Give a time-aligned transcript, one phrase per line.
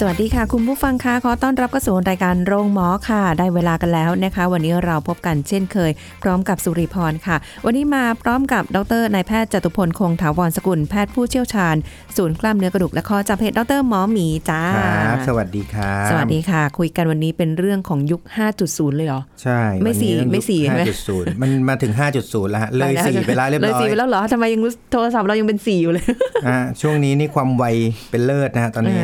[0.00, 5.90] สวัสดีค่ะ คุณผู้ฟังคะขอต้อนรับเข้าสู่รายการโรงหมอค่ะ ได้เวลากันแล้วนะคะ วันนี้เราพบกันเช่นเคย
[6.22, 11.76] พร้อมกับสุริพรค่ะ วันนี้มาพร้อมกับดรนายแพทย์จตุพลคงถาวรสกุลแพทย์ผู้เชี่ยวชาญ
[12.16, 18.22] ศูนย์กล้ามเนื้อกระดูกและข้อจากเพจดรหมอหมีจ้าครับสวัสดีครับสวัสดีค่ะ คุยกันวันนี้เป็นเรื่องของยุค
[18.58, 26.04] 5.0 เลยเหรอใช่ไม่สี่วันนี้ไม่สี่ใช่ไหมห้าจุดศูนย์มันมาถึง 5.0 แล้วฮะเลยสี่ไปแล้วเรียบเลยร้อยสี่ไปแล้วเหรอทำไมยังรู้โทรศัพท์เรายังเป็นสี่อยู่เลย
[26.48, 27.64] อ่าช่วงนี้นี่ความไว
[28.10, 28.98] เป็นเลิศนะฮะตอนนี้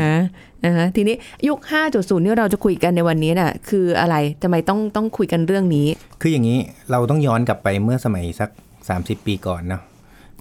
[0.65, 1.17] อ่าอ่าฮะทีนี้
[1.49, 1.59] ยุค
[1.93, 5.87] 5.0 ที่เราจะคุยกันในวันนี้น่ะคืออะไรทำไมต้องต้องคุยกันเรื่องนี้
[6.21, 6.59] คืออย่างนี้
[6.91, 8.51] เราต้องย้อนกลับไปเมื่อสมัยสัก
[8.89, 9.83] 30 ปีก่อนเนาะ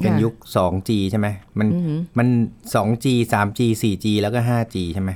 [0.02, 1.28] เป็นยุค 2G ใช่ไหม
[1.60, 1.68] มัน
[2.18, 2.28] มัน
[2.74, 5.12] 2G 3G 4G แล้วก็ 5G ใช่ไหม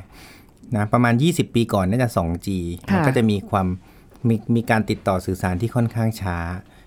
[0.76, 2.48] นะประมาณ 20 ปีก่อนน่าจะ 2G
[2.90, 3.68] ค่ะมันก็จะมีความ
[4.30, 6.38] มีมีการติดต่อสื่อสารที่ค่อนข้างช้า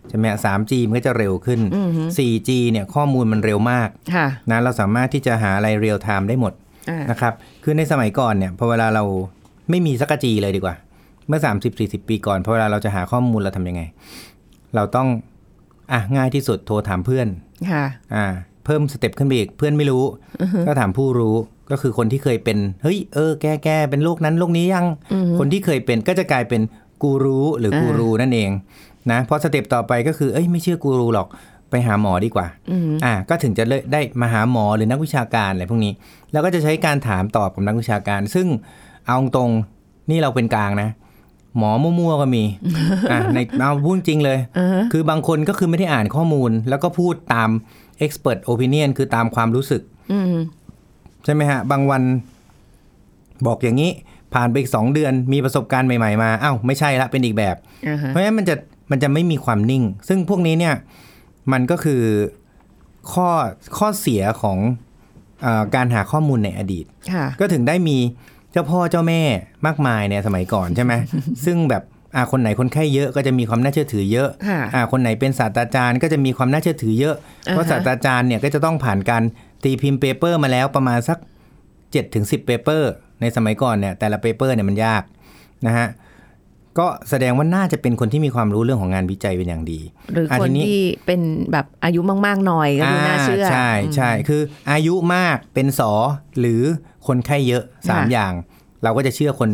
[0.08, 1.60] ใช่ไหม 3G มันก็จะเร็วขึ้น
[2.16, 6.69] 4G เนี่ยข้อมูลมันเร็วมากค่ะนะเราสามารถที่จะหาอะไร real time ได้หมดอ่า
[7.10, 9.04] นะครับ คือในสมัยก่อนเนี่ยพอเวลาเรา
[9.70, 10.74] ไม่มีสักกะจีเลยดีกว่า
[11.28, 13.82] เมื่อ 30 40 ปีก่อนพอเวลาเราจะหาข้อมูลเราทำยังไง
[14.74, 15.08] เราต้อง
[15.92, 17.26] อะง่ายที่สุดโทรถามเพื่อน
[17.70, 18.26] ค่ะอ่า
[18.64, 20.04] เพิ่มสเต็ปขึ้นไปอีกเพื่อนไม่รู้
[20.66, 21.36] ก็ถามผู้รู้
[21.70, 24.86] ก็คือคนที่เคยเป็น เฮ้ยเออแกแกเป็นโรคนั้นโรคนี้ยัง
[25.38, 26.60] คนที่เคยเป็นก็จะกลายเป็น
[27.02, 28.50] กูรู้หรือกูรูนั่นเอง
[29.10, 31.28] นะเพราะสเต็ปต่อไปก็คือเอ้ยไม่เชื่อกูรูหรอก
[31.70, 32.46] ไปหาหมอดีกว่า
[33.04, 35.92] อ่า ก็ถึงจะเลยได้มาหาหมอหรือนักวิชาการอะไรพวกนี้
[36.32, 38.46] แล้วก็จะใช้การถามตอบกับนักวิชาการ ซึ่ง
[39.06, 40.90] เอาตรงๆนี่เราเป็นกลางนะ
[41.58, 42.44] หมอมั่วๆก็มี
[43.10, 44.38] อะในเอาพูดจริงเลย
[44.92, 47.50] คือบางคนก็คือไม่ได้อ่านข้อมูล แล้วก็พูดตาม
[48.04, 49.82] expert opinion คือตามความรู้สึก
[50.12, 50.36] อืม
[51.24, 52.02] ใช่ไหมฮะ บางวัน
[53.46, 53.90] บอกอย่างนี้
[54.34, 57.56] ผ่านไปอีกสองเดือนมีประสบการณ์ใหม่ ๆ มาอ้าวไม่ใช่ละเป็นอีกแบบ
[57.88, 58.54] อ่าฮะเพราะฉะนั้นมันจะ
[58.90, 60.74] มันจะไม่มีความนิ่ง ซึ่งพวกนี้เนี่ย
[61.52, 62.02] มันก็คือ
[63.12, 63.28] ข้อ
[63.78, 64.58] ข้อเสียของ
[65.42, 67.98] เออการหาข้อมูลในอดีตค่ะก็ถึงได้มี
[68.52, 69.22] เจ้าพ่อเจ้าแม่
[69.66, 70.92] มากมายเนี่ยสมัยก่อนใช่ไหม
[71.44, 71.82] ซึ่งแบบ
[72.14, 79.22] อ่าคนไหนคนไข้เยอะก็จะมีความน่าเชื่อถือเยอะค่ะอ่าคนไหนเป็นศาสตราจารย์ ก็จะมีความน่าเชื่อถือเยอะ เพราะอ่าฮะศาสตราจารย์เนี่ยก็จะต้องผ่านการ
[79.64, 81.18] ตีพิมพ์ paper มาแล้วประมาณสัก
[81.66, 85.02] 7ถึง10 paper ในสมัยก่อนเนี่ยแต่ละ paper เนี่ยมันยาก
[85.66, 85.86] นะฮะ
[86.78, 89.80] ก็แสดงว่าน่าจะเป็นคนที่มีความรู้เรื่องของงานวิจัยเป็นอย่างดี
[90.12, 91.20] หรืออะคนทีนี้ที่เป็น
[91.52, 95.92] แบบอายุมาก ๆ หน่อยก็ดูน่าเชื่อ ใช่ใช่คืออายุมากเป็นสอ
[96.40, 96.62] หรือ
[97.06, 98.32] คนไข้เยอะสามค่ะอย่าง
[98.82, 99.50] เราก็จะเชื่อคน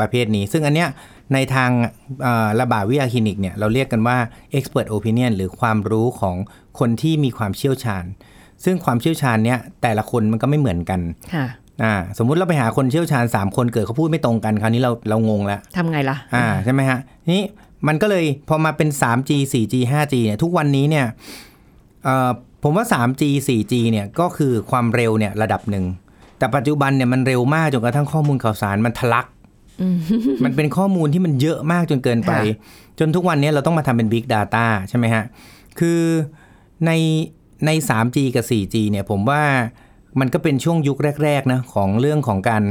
[0.00, 0.88] ประเภทนี้ ซึ่งอันเนี้ย
[1.34, 1.70] ในทาง
[2.22, 4.18] เอ่อระบาดวิทยาคลินิกเนี่ยเราเรียกกันว่า
[4.56, 6.36] expert opinion หรือความรู้ของ
[6.78, 8.04] คนที่มีความเชี่ยวชาญ
[8.64, 11.00] ซึ่งความเชี่ยวชาญเนี้ยแต่ละคนมันก็ไม่เหมือนกัน
[11.34, 11.46] ค่ะ
[11.82, 16.98] อ่าสมมุติเราไปหาคนเชี่ยวชาญ 3 คนเกิดเขาพูดไม่ตรงกันคราวนี้เราเรางงแล้วทำไงล่ะอ่าใช่ไหมฮะ
[17.30, 17.42] นี่
[17.88, 21.06] มันก็เลยพอมาเป็น 3G 4G 5G เนี่ยทุกวันนี้เนี่ย
[22.04, 22.30] เอ่อ
[22.62, 25.84] ผมว่า 3G 4G เนี่ยก็คือความเร็วเนี่ยระดับหนึ่ง
[26.38, 29.26] แต่ปัจจุบันเนี่ยมันเร็วมากจนกระทั่งข้อมูลข่าวสารมันทะลัก
[30.44, 35.24] มันเป็นข้อมูลที่มันเยอะมากจนเกินไปค่ะจนทุกวันนี้เราต้องมาทำเป็น Big Data ใช่ไหมฮะ
[35.78, 36.00] คือ
[36.86, 36.90] ใน
[37.66, 39.42] ใน 3G กับ 4G เนี่ยผมว่า
[40.20, 42.62] มันก็เป็นช่วงยุคแรกๆนะของเรื่องของการ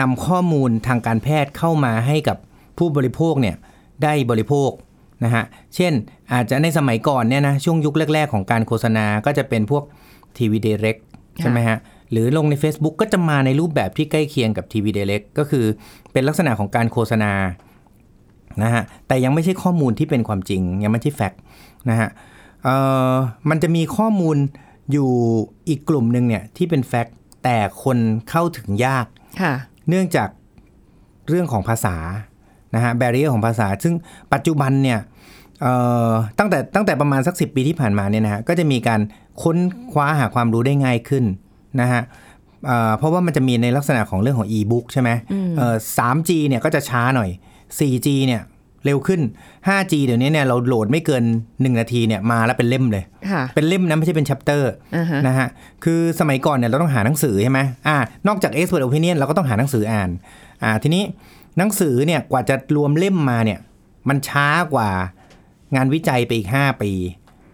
[0.00, 2.36] นำข้อมูลทางการแพทย์เข้ามาให้กับ
[2.78, 3.56] ผู้บริโภคเนี่ย
[4.02, 4.70] ได้บริโภค
[5.24, 5.92] นะฮะ เช่น
[6.32, 9.84] อาจจะในสมัยก่อนเนี่ยนะช่วงยุคแรก ๆ ของการโฆษณาก็จะเป็นพวก
[10.38, 10.96] ทีวีเดเร็ก
[11.40, 11.78] ใช่ไหมฮะ
[12.10, 15.64] หรือลงใน Facebook ก็จะมาในรูปแบบที่ใกล้เคียงกับทีวีเดเร็กก็คือ
[16.12, 17.32] เป็นลักษณะของการโฆษณา
[18.62, 21.40] นะฮะแต่ยังไม่ใช่ข้อมูลที่เป็นความจริง ยังไม่ใช่แฟกต์
[21.90, 22.08] นะฮะ
[22.64, 22.76] เอ่
[23.12, 23.14] อ
[23.50, 24.36] มันจะมีข้อมูล
[24.92, 25.10] อยู่
[25.68, 27.98] อีกกลุ่มหนึ่งเนี่ยที่เป็นแฟกต์แต่คน
[28.30, 29.06] เข้าถึงยาก
[29.40, 29.52] ค่ะ
[29.88, 30.28] เนื่องจาก
[31.28, 31.96] เรื่องของภาษา
[32.74, 33.94] นะฮะแบเรียของภาษา ซึ่ง
[34.32, 34.98] ปัจจุบันเนี่ย
[35.62, 35.74] เอ่
[36.08, 39.00] อตั้งแต่ตั้งแต่ประมาณสัก 10 ปีที่ผ่านมาเนี่ยนะฮะก็จะมีการ
[39.42, 39.58] ค้น
[39.92, 41.24] คว้าหาความรู้ได้ง่ายขึ้น
[41.80, 42.02] นะฮะ
[42.66, 45.10] เอ่อเพราะว่ามันจะมีในลักษณะของเรื่องของ e-book ใช่ไหม
[45.56, 47.30] เอ่อ 3G เนี่ยก็จะช้าหน่อย
[47.78, 48.42] 4G เนี่ย
[48.84, 49.20] เร็วขึ้น
[49.68, 51.22] 5G เดี๋ยวนี้เนี่ยเราโหลดไม่เกิน
[51.52, 55.48] 1 นาทีเนี่ยมาแล้วเป็นเล่มเลยค่ะเป็นเล่มนะไม่ใช่เป็นชัปเตอร์อ่าฮะนะฮะ
[55.84, 57.96] คือสมัยก่อนเนี่ยเราต้องหาหนังสือใช่ไหมอ่า
[58.28, 60.10] นอกจาก expert opinion เราก็ต้องหาหนังสืออ่าน
[60.62, 61.02] อ่า ทีนี้
[61.58, 63.58] หนังสือเนี่ยกว่าจะรวมเล่มมาเนี่ย
[64.08, 64.90] มันช้ากว่า
[65.74, 66.92] งานวิจัยไปอีก 5 ปี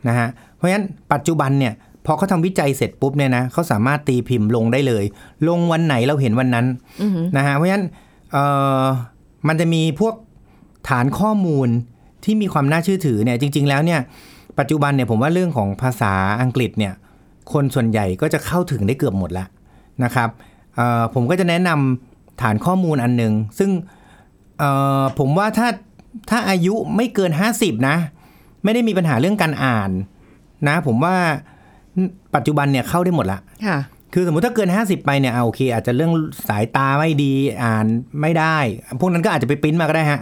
[0.09, 1.73] นะฮะ เพราะฉะนั้นปัจจุบันเนี่ย
[2.07, 5.05] พอเขาทำวิจัยเสร็จปุ๊บเนี่ยนะเขาสามารถตีพิมพ์ลงได้เลย
[5.49, 6.67] ลงวันไหนเราเห็นวันนั้น
[7.37, 7.87] นะฮะ เพราะฉะนั้น
[8.33, 8.45] เอ่
[8.83, 8.85] อ
[9.49, 10.15] มันจะมีพวก
[10.89, 11.69] ฐานข้อมูล
[12.25, 14.01] ที่มีความน่าเชื่อถือเนี่ยจริง ๆ แล้วเนี่ย
[14.59, 16.93] ปัจจุบันเนี่ยผมว่าเรื่องของภาษาอังกฤษเนี่ย
[17.53, 19.49] คนส่วนใหญ่ก็จะเข้าถึงได้เกือบหมดแล้ว
[20.05, 20.29] นะครับ
[20.77, 23.71] เอ่อผมก็จะแนะนำฐานข้อมูลอันหนึ่งซึ่ง
[24.59, 24.71] เอ่
[25.01, 25.69] อผมว่าถ้า
[26.31, 27.97] ถ้าอายุไม่เกิน 50 นะ
[28.65, 29.91] ไม่ได้มีปัญหาเรื่องการอ่าน
[30.69, 31.17] นะ ผมว่า
[32.35, 33.79] ปัจจุบันเนี่ยเข้าได้หมดละค่ะ
[34.15, 36.13] คือสมมุติถ้าเกิน 50 ไปเนี่ยเอาโอเค อาจจะเรื่อง
[36.49, 37.33] สายตาไม่ดี
[37.65, 37.87] อ่าน
[38.21, 38.57] ไม่ได้
[39.01, 40.21] พวกนั้นก็อาจจะไปปริ้นมาก็ได้ฮะ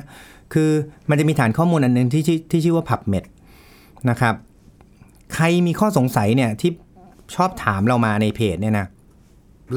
[0.52, 0.70] คือ
[1.10, 3.24] มันจะมีฐานข้อมูลอันหนึงที่ชื่อที่ชื่อว่า PubMed
[4.10, 4.34] นะครับ
[5.34, 6.70] ใครมีข้อสงสัยเนี่ยที่
[7.34, 8.86] ชอบถามเรามาในเพจเนี่ยนะ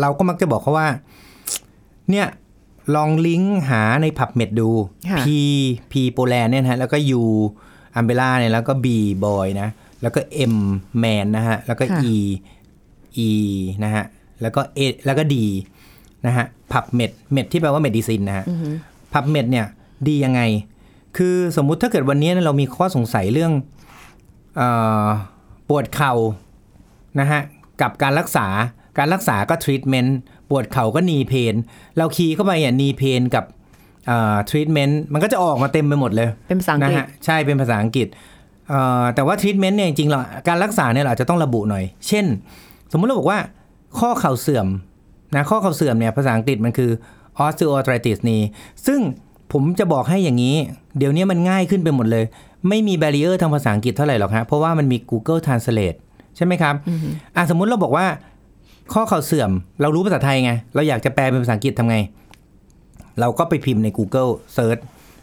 [0.02, 0.88] เราก็มักจะบอกเขาว่า
[2.12, 2.28] เนี่ย
[2.96, 4.70] ลองลิงก์หาใน PubMed ดู
[5.10, 5.28] ค่ะ P
[5.92, 7.24] P โปแลนเนี่ยนะฮะแล้วก็ U
[7.96, 8.88] อัมเบล่าเนี่ยแล้วก็ B
[9.26, 9.70] boy นะ
[10.02, 10.20] แล้วก็
[10.54, 10.56] M
[11.04, 12.16] man นะฮะ แล้วก็ค่ะ E
[13.28, 13.30] E
[13.84, 14.04] นะฮะ
[14.42, 15.36] แล้วก็ A แล้วก็ D
[16.26, 18.46] นะฮะ PubMed Med ที่แปลว่า medicine นะฮะ
[19.14, 19.66] PubMed เนี่ย
[20.08, 20.42] ดียังไง
[21.18, 23.52] คือสมมุติถ้าเกิดวันนี้เรามีข้อสงสัยเรื่อง
[24.58, 24.62] เอ
[25.06, 25.08] อ
[25.70, 26.14] ปวดเข่า
[27.20, 27.42] นะฮะ
[27.82, 28.48] กับการรักษา
[28.98, 30.12] การรักษาก็ treatment
[30.50, 31.56] ปวดเข่าก็ knee pain
[31.98, 33.46] เราคีย์เข้าไปอะ knee pain กับ
[34.08, 38.08] เอ่อ treatment มันก็จะออกมาเต็มไปหมดเลย เป็นภาษาอังนะกฤษฮะใช่เป็นภาษาอังกฤษ
[38.70, 42.26] เอ่อแต่ว่าทรีทเมนต์เนี่ยจริงๆเราการรักษาเนี่ยเราอาจจะต้องระบุหน่อย เช่น
[42.92, 43.40] สมมุติเราบอกว่า
[44.00, 44.68] ข้อเข่าเสื่อม
[45.36, 46.92] นะข้อเข่าเสื่อมเนี่ยภาษาอังกฤษมันคือ
[47.46, 48.44] osteoarthritis knee
[48.88, 49.00] ซึ่ง
[49.52, 50.56] ผมจะบอกให้อย่างนี้
[50.98, 52.26] เดี๋ยวนี้มันง่ายขึ้นไปหมดเลย
[52.70, 55.98] ไม่มี b บ r ร i เออร์ทางภาษาอังกฤษเท่าไหร่หรอกฮะเพราะว่ามันมี Google Translate
[56.36, 56.76] ใช่ไหมครับ
[57.36, 58.06] อะสมมุติเราบอกว่า
[58.94, 59.52] ข้อเข่าเสื่อม
[59.82, 61.98] เรารู้ภาษาไทยไง เราอยากจะแปลเป็นภาษาอังกฤษทำไง
[63.20, 64.82] เราก็ไปพิมพ์ใน Google Search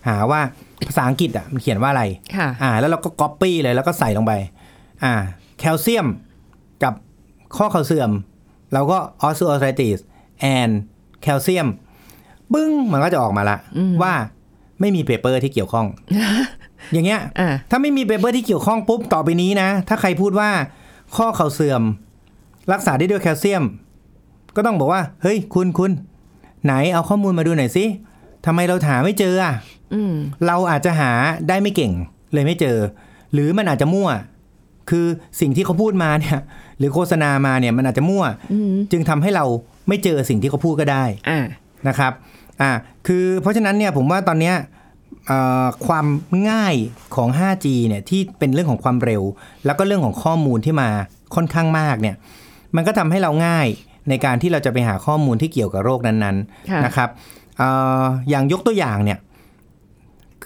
[0.08, 0.40] หาว่า
[0.88, 2.04] ภาษาอังกฤษอะมันเขียนว่าอะไร
[2.36, 4.32] ค่ะอ่า แล้วเราก็ copy เลยแล้วก็ใส่ลงไป
[5.04, 5.14] อ่า
[5.58, 6.06] แคลเซียม
[6.82, 6.94] กับ
[7.56, 8.10] ข้อเข่าเสื่อม
[8.72, 9.98] เราก็ osteoarthritis
[10.56, 10.72] and
[11.22, 11.68] calcium
[12.54, 13.56] ปึ้งมันก็จะออกมาละ
[14.02, 14.14] ว่า
[14.80, 15.86] ไม่มี paper ที่เกี่ยวข้อง
[16.92, 20.50] อย่างเงี้ยอ่าถ้าไม่มี paper ที่เกี่ยวข้องปุ๊บต่อไปนี้นะ ถ้าใครพูดว่า
[21.16, 21.82] ข้อเข่าเสื่อม
[22.72, 23.64] รักษาได้ด้วยแคลเซียม
[24.56, 25.90] ก็ต้องบอกว่า เฮ้ย คุณคุณ
[26.64, 27.84] ไหนเอาข้อมูลมาดูหน่อยสิ
[28.46, 29.54] ทำไมเราหาไม่เจออะ
[29.94, 30.14] อืม
[30.46, 31.10] เราอาจจะหา
[31.48, 31.92] ได้ไม่เก่ง
[32.32, 32.76] เลยไม่เจอ
[33.32, 34.08] หรือมันอาจจะมั่ว
[34.90, 35.06] คือ
[35.40, 36.38] สิ่งที่เขาพูดมาเนี่ย
[36.78, 38.24] หรือโฆษณามาเนี่ยมันอาจจะมั่ว
[38.92, 39.44] จึงทำให้เรา
[39.88, 41.38] ไม่เจอสิ่งที่เขาพูดก็ได้อ่า
[41.88, 42.12] นะครับ
[42.60, 42.70] อ่า
[43.06, 44.56] คือเพราะฉะนั้นเนี่ยผมว่าตอนเนี้ย
[45.26, 46.06] เอ่อความ
[46.50, 46.74] ง่าย
[47.16, 49.22] ของ 5G เนี่ยที่เป็นเรื่องของความเร็ว
[49.66, 50.88] แล้วก็เรื่องของข้อมูลที่มา
[51.34, 52.16] ค่อนข้างมากเนี่ย
[52.76, 53.66] มันก็ทำให้เราง่าย
[54.08, 56.36] ในการที่เราจะไปหาข้อมูลที่เกี่ยวกับโรคนั้น
[56.70, 57.08] ค่ะๆนะครับ
[57.58, 57.68] เอ่
[58.02, 59.18] ออย่างยกตัวอย่างเนี่ย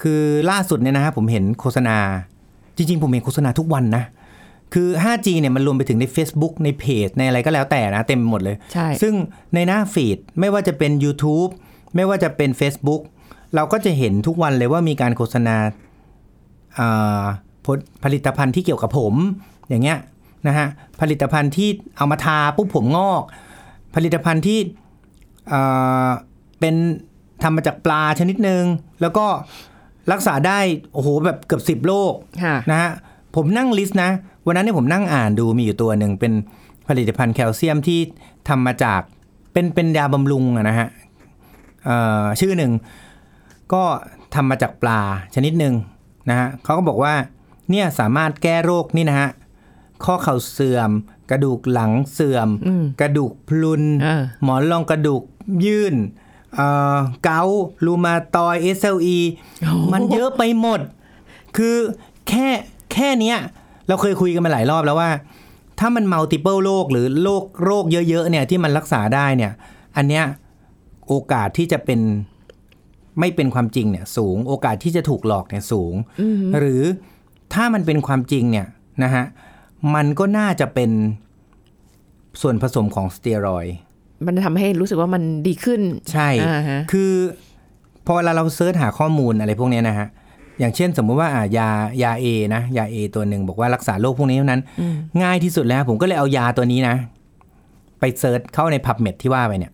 [0.01, 1.97] คือล่าสุดเนี่ยนะฮะผมเห็นโฆษณา
[2.77, 4.05] จริง ๆ ผมเห็นโฆษณาทุกวันนะ
[4.75, 9.15] คือ 5G เนี่ยมันรวมไปถึงใน Facebook ในเพจในอะไรก็แล้วแต่นะ เต็มไปหมดเลยใช่ซึ่ง
[9.55, 11.51] ในหน้าฟีดไม่ว่าจะเป็น YouTube
[11.97, 13.03] ไม่ว่าจะเป็น Facebook
[13.55, 15.57] เราก็จะเห็นทุกวันเลยว่ามีการโฆษณา
[16.79, 17.25] อ่า
[17.65, 19.15] ผลผลิตภัณฑ์ที่เกี่ยวกับผม
[19.69, 19.99] อย่างเงี้ย
[20.47, 20.67] นะฮะ
[21.01, 23.23] ผลิตภัณฑ์ที่เอามาทาปุ๊บผมงอก
[23.95, 24.59] ผลิตภัณฑ์ที่
[25.53, 26.09] อ่า
[26.61, 26.75] เป็น
[27.43, 28.63] ทำมาจากปลาชนิดหนึ่ง
[29.01, 29.27] แล้วก็
[30.13, 30.59] รักษาได้
[30.95, 32.13] โอ้โหแบบเกือบสิบโรค
[32.45, 32.91] ค่ะนะฮะ
[33.37, 34.11] ผมนั่งลิสต์นะ
[34.47, 36.33] วันนั้นเนี่ยผมนั่งอ่านดูมีอยู่ตัวหนึ่งเป็น
[36.89, 38.01] ผลิตภัณฑ์แคลเซียมที่
[38.49, 39.01] ทำมาจาก
[39.53, 41.06] เป็นเป็นยาบำรุงอะนะฮะเอ่อ
[42.41, 42.73] ชื่อหนึ่ง
[43.73, 43.85] ก็
[44.35, 45.01] ทำมาจากปลา
[45.35, 45.75] ชนิดหนึ่ง
[46.31, 47.15] นะฮะเขาก็บอกว่า
[47.71, 49.29] เนี่ยสามารถแก้โรคนี่นะฮะ
[50.05, 50.91] ข้อเข่าเสื่อม
[51.31, 55.23] กระดูกหลังเสื่อมอืมกระดูกพรุนเออหมอนรองกระดูก
[55.67, 55.95] ยื่น
[56.55, 59.19] เอ่อเกาต์รูมาตอย SLE
[59.93, 60.81] มันเยอะไปหมด
[61.57, 61.77] คือ
[62.29, 62.49] แค่
[62.93, 63.39] แค่เนี้ย
[63.89, 65.11] เราเคยคุยกันมาหลายรอบแล้วว่า
[65.79, 69.53] ถ้ามัน multiple โรคหรือโรคโรคเยอะๆเนี่ยที่มันรักษาได้เนี่ย
[69.97, 70.25] อันเนี้ย
[71.09, 72.01] โอกาสที่จะเป็น
[73.21, 75.95] ไม่เป็นความจริงเนี่ย สูง โอกาสที่จะถูกหลอกเนี่ยสูง
[76.59, 76.83] หรือ
[77.55, 78.67] ถ้ามันเป็นความจริงเนี่ย
[79.03, 79.25] นะฮะ
[79.95, 80.91] มันก็น่าจะเป็น
[82.41, 83.77] ส่วนผสมของสเตียรอยด์
[84.27, 85.81] มันทำให้รู้สึกว่ามันดีขึ้น
[86.13, 87.13] ใช่อ่าฮะคือ
[88.07, 90.09] พอเวลาเราเซิร์ชหาข้อมูลอะไรพวกเนี้ยนะฮะ
[90.59, 91.69] อย่างเช่นสมมุติว่าอ่ายา
[92.03, 94.63] ยา A นะ ยา A ตัวหนึ่งบอกว่ารักษาโรคพวกนี้เท่านั้น
[95.23, 96.97] ง่ายที่สุดแล้ว ผมก็เลยเอายาตัวนี้นะ
[98.01, 99.73] ไป search เข้าใน PubMed ที่ว่าไปเนี่ย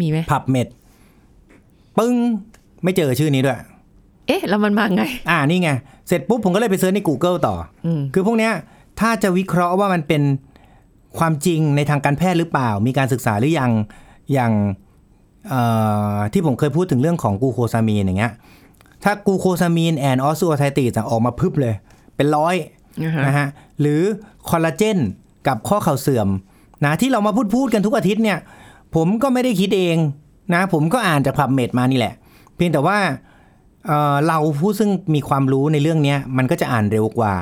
[0.00, 0.68] มีไหม PubMed
[1.98, 2.14] ปึ้ง
[2.82, 3.58] ไม่เจอชื่อนี้ด้วย
[4.26, 5.70] เอ๊ะ แล้วมันมาไง อ่านี่ไง
[6.08, 7.54] เสร็จปุ๊บผมก็เลยไปเซิร์ชใน Google ต่อ
[7.86, 8.52] อมคือพวกเนี้ย
[9.00, 10.22] ถ้าจะวิเคราะห์ว่ามันเป็น
[11.18, 13.70] ความจริงในทางการแพทย์หรือเปล่า มีการศึกษาหรือยัง
[14.32, 14.52] อย่าง
[15.48, 15.62] เอ่
[16.14, 18.32] อที่ผมเคยพูดถึงเรื่องของกลูโคซามีนอย่างเงี้ย
[19.04, 21.74] ถ้ากลูโคซามีนแอนออส o ไทติสออกมาพึบเลย
[22.16, 22.54] เป็นร้อย
[23.04, 23.48] อ่าฮะนะฮะ
[23.80, 24.00] หรือ
[24.48, 24.98] คอลลาเจน
[25.46, 26.28] กับข้อเข่าเสื่อม
[26.84, 28.38] นะที่เรามาพูดพูดกันทุกอาทิตย์เนี่ย
[28.94, 29.96] ผมก็ไม่ได้คิดเอง
[30.54, 32.14] นะ ผมก็อ่านจาก PubMed มานี่แหละ
[32.56, 32.98] เพียงแต่ว่า
[33.86, 37.36] เอ่อเราผู้ซึ่งมีความรู้ในเรื่องเนี้ยมันก็จะอ่านเร็วกว่า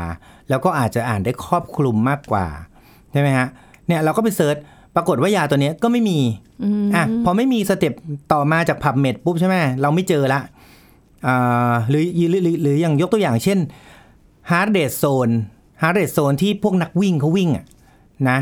[0.49, 2.47] แล้วก็อาจจะอ่านได้ครอบคลุมมากกว่า
[3.13, 3.47] ใช่ไหมฮะ
[3.87, 4.57] เนี่ยเราก็ไป search
[4.95, 6.19] ปรากฏว่ายาตัวเนี้ยก็ไม่มี
[6.95, 7.93] อะพอไม่มี step
[8.33, 10.41] ต่อมาจาก PubMed ปุ๊บใช่ไหมเราไม่เจอละ
[11.27, 13.59] อ่าหรือหรือหรือหรืออย่างยกตัวอย่างเช่น
[14.51, 15.29] heart rate zone
[15.83, 17.65] heart rate zone ที่พวกนักวิ่งเขาวิ่งอะ
[18.29, 18.39] นะ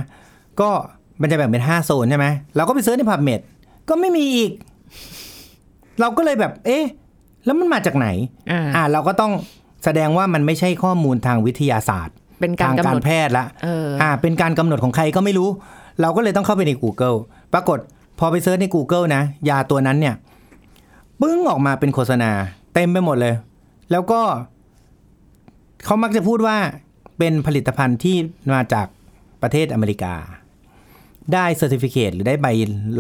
[0.61, 0.71] ก็
[1.21, 3.41] มันจะแบ่งเป็น5โซนใช่ไหมเราก็ไป search ใน PubMed
[3.89, 4.51] ก็ไม่มีอีก
[6.01, 6.85] เราก็เลยแบบ เอ๊ะ
[7.45, 8.09] แล้วมันมาจากไหน
[8.51, 9.33] อ่าอ่าเราก็ต้อง
[9.85, 15.49] แสดงว่ามันไม่ใช่ข้อมูลทางวิทยาศาสตร์ เป็นการทางกำกาหนรดแพทย์ละเอออ่า เป็นการกำหนดของใครก็ไม่รู้
[16.01, 17.17] เราก็เลยต้องเข้าไปใน Google
[17.53, 17.79] ปรากฏ
[18.19, 20.15] พอไป search ใน Google นะ ยาตัวนั้นเนี่ย
[21.21, 22.31] ปึ้งออกมาเป็นโฆษณา
[22.75, 23.35] เต็มไปหมดเลย
[23.91, 24.21] แล้วก็
[25.85, 26.57] เขามักจะพูดว่า
[27.19, 28.17] เป็นผลิตภัณฑ์ที่
[28.55, 28.87] มาจาก
[29.43, 30.15] ประเทศอเมริกา
[31.33, 32.47] ได้ certificate หรือได้ใบรับ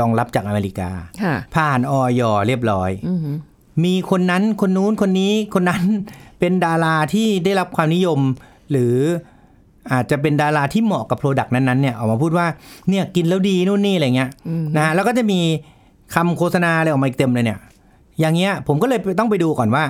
[0.00, 0.90] รองจากอเมริกา
[1.22, 3.36] ค่ะผ่านอย.เรียบร้อยอือหือ
[3.84, 5.82] มีคนนั้นคนนู้นคนนี้คนนั้น
[6.40, 8.20] เป็นดาราที่ได้รับความนิยม
[8.70, 8.94] หรือ
[9.92, 12.46] อาจจะเป็นดาราที่เหมาะกับโปรดักต์นั้นๆเนี่ยออกมาพูดว่า
[12.88, 14.30] เนี่ยกินแล้วดีนู่นนี่อะไรเงี้ย
[14.76, 15.40] นะฮะแล้วก็จะมี
[16.14, 17.58] คำโฆษณาอะไรออกมาอีกเต็มเลยเนี่ย
[18.20, 19.84] อย่างเงี้ยผมก็เลยต้องไปดูก่อนว่า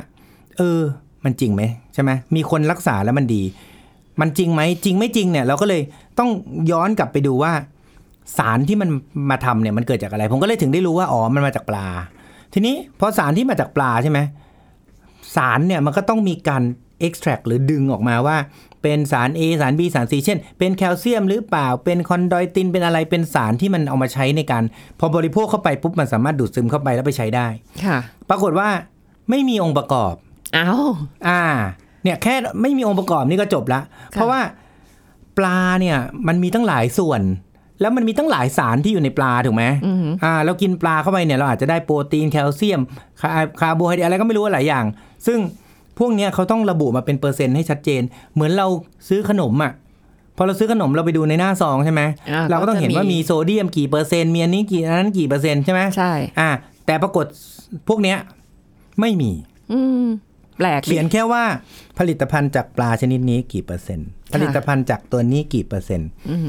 [0.59, 0.81] เออ
[1.25, 1.63] มันจริงไหม
[1.95, 3.43] ใช่ไหมมีคนรักษาแล้วมันดี
[4.21, 5.83] มันจริงไหมจริงไม่จริงเนี่ย เราก็เลย
[6.19, 6.31] ต้อง
[6.71, 7.53] ย้อนกลับไปดูว่า
[8.39, 8.89] สารที่มัน
[9.31, 11.87] มาทำเนี่ยมันเกิดจากอะไร ผมก็เลยถึงได้รู้ว่าอ๋อมันมาจากปลา
[12.53, 14.21] ทีนี้พอสารที่มาจากปลาใช่ไหม
[15.37, 16.63] สารเนี่ยมันก็ต้องมีการ
[17.07, 18.37] extract หรือดึงออกมาว่า
[18.83, 24.65] เป็นสาร A สาร B สาร C เช่น เป็นแคลเซียมหรือเปล่า เป็นคอนดอยตินเป็นอะไรเป็นสารที่มันเอามาใช้ในการ
[24.99, 27.47] พอบริโภคเข้าไปปุ๊บมันสามารถดูดซึมเข้าไปแล้วไปใช้ได้
[27.85, 28.69] ค่ะ ปรากฏว่า
[29.31, 30.15] ไม่มีองค์ประกอบ
[30.55, 30.71] เอ้า
[31.29, 31.43] อ่า
[32.03, 34.41] เนี่ยแค่ไม่มีองค์ประกอบนี่ก็จบละเพราะว่า
[35.39, 37.21] ปลาเนี่ยมันมีตั้งหลายส่วน
[37.81, 39.65] แล้วมันมีตั้งหลายสารที่อยู่ในปลาถูกไหม
[40.25, 42.81] อ่าเรากินปลาเข้าไปเนี่ยเราอาจจะได้โปรตีนแคลเซียม
[43.21, 43.29] คา
[43.61, 44.85] คาร์โบไฮเดรตอะไรก็ไม่รู้หลายอย่าง
[45.27, 45.39] ซึ่ง
[45.99, 48.03] พวกเนี้ยเขาต้องระบุมาเป็นเปอร์เซ็นต์ให้ชัดเจน
[48.35, 48.67] เหมือนเรา
[49.09, 49.73] ซื้อขนมอะ
[50.37, 52.03] พอเราซื้อขนมเราไปดูในหน้าซองใช่ไหม
[52.33, 56.51] อ่าเราก็ต้องเห็นว่ามีโซเดียมกี่เปอร์เซ็นต์มีอันนี้กี่อันนั้นกี่เปอร์เซ็นต์ใช่ไหมใช่อ่า
[56.87, 57.27] แต่ปรากฏ
[57.89, 58.19] พวกเนี้ย
[59.01, 59.31] ไม่มี
[59.73, 60.07] อืม
[60.59, 61.45] แปลกดิเขียนแค่ว่า
[61.99, 66.41] ผลิตภัณฑ์จากปลาชนิดนี้กี่เปอร์เซ็นต์ผลิตภัณฑ์จากตัวนี้กี่เปอร์เซ็นต์อือ